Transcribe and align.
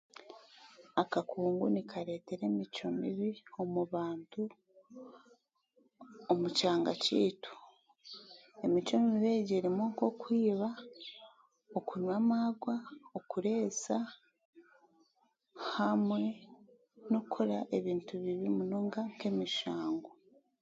Akakungu 1.01 1.65
nikaretera 1.73 2.43
emicwe 2.51 2.85
mibi 2.99 3.29
omu 3.61 3.81
bantu 3.93 4.41
omu 6.31 6.47
kyanga 6.57 6.91
kyeitu. 7.03 7.53
Emicwe 8.65 8.95
mibi 9.05 9.29
egi 9.37 9.53
erimu 9.59 9.83
nk'okwiba, 9.89 10.69
okunywa 11.77 12.13
amaarwa, 12.21 12.75
okureesa 13.17 13.97
hamwe 15.73 16.21
n'okukora 17.09 17.57
ebintu 17.77 18.13
bibi 18.23 18.47
munonga 18.57 18.99
nk'emishango. 19.13 20.09